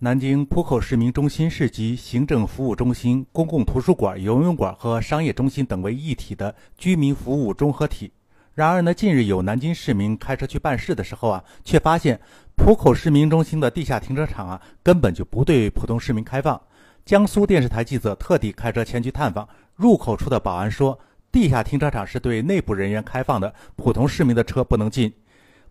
[0.00, 8.12] 南京浦口市民中心是集行政服务中心、公共图书馆、游泳馆和商业中心等为一体的居民服务综合体。
[8.52, 12.20] 然而呢，近日有南京市民开车去办事的时候啊，却发现
[12.58, 16.60] 浦口市民中心的地下停车场啊，根本就不对普通市民开放。
[17.06, 20.98] 江苏电视台记者特地开车前去探访，入口处的保安说，
[21.32, 25.10] 地下停车场是对内部人员开放的，普通市民的车不能进。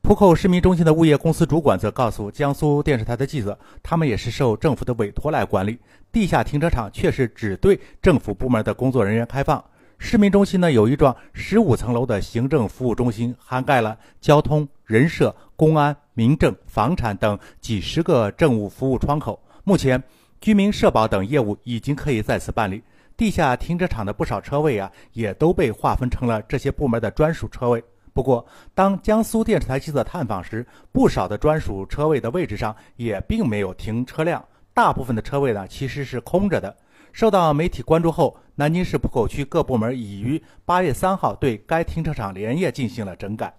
[0.05, 5.79] 浦口市民中心的物业公司主管则告诉江苏电视台的记者，他们也是受政府的委托来管理
[6.11, 9.65] 地下停车场，确实只对政府部门的工作人员开放。
[9.97, 19.41] 市民中心呢有一幢十五层楼的行政服务中心，涵盖了交通、人社、公安、民政、房产等几十个政务服务窗口。
[19.63, 20.03] 目前，
[20.39, 22.83] 居民社保等业务已经可以在此办理。
[23.17, 27.83] 地下停车场的不少车位啊，也都被划分成了这些部门的专属车位。
[28.15, 34.41] 不过，当江苏电视台记者探访时，不少的专属车位的位置上也并没有停车辆，
[34.73, 36.73] 大部分的车位呢其实是空着的。
[37.11, 43.53] 受到媒体关注后，南京市浦口区各部门已于八月三号对该停车场连夜进行了整改。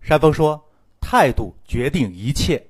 [0.00, 0.58] 山峰说
[0.98, 2.66] ：“态度决定一切。”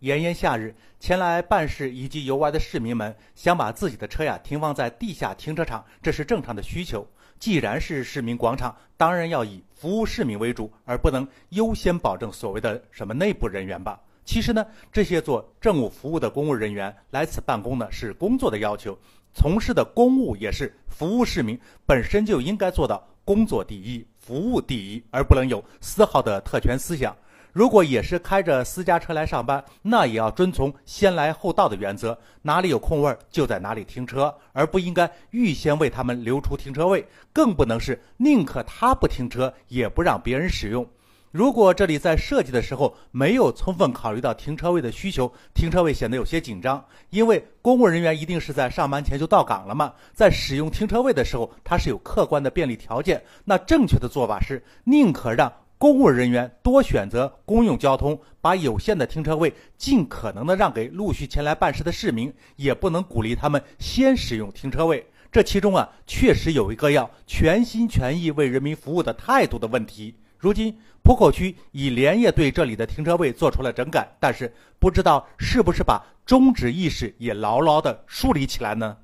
[0.00, 7.04] 炎炎夏日，前来办事以及游玩的市民们想把自己的车呀停放在地下停车场，这是正常的需求。
[7.40, 14.00] 既然是市民广场，当然要以服务市民为主，而不能优先保证所谓的什么内部人员吧。
[14.24, 18.96] 其实呢，这些做政务服务的公务人员来此办公呢，是工作的要求，
[19.34, 27.16] 从事的公务也是服务市民，本身就应该做到工作第一、服务第一，而不能有丝毫的特权思想。
[27.58, 40.86] 如果也是开着私家车来上班，那也要遵从先来后到的原则，哪里有空位就在哪里停车，而不应该预先为他们留出停车位，更不能是宁可他不停车，也不让别人使用。
[41.32, 53.20] 如果这里在设计的时候没有充分考虑到停车位的需求，停车位显得有些紧张，因为公务人员一定是在上班前就到岗了嘛，在使用停车位的时候，它是有客观的便利条件。
[53.44, 55.52] 那正确的做法是，宁可让。
[55.78, 65.06] 公务人员多选择公用交通，把有限的停车位尽可能的让给陆续前来办事的市民，也不能鼓励他们先使用停车位。
[65.30, 70.16] 这其中啊，确实有一个要全心全意为人民服务的态度的问题。
[70.36, 78.96] 如今浦口区已连夜对这里的停车位做出了整改，但是不知道是不是把宗旨意识也牢牢的树立起来呢？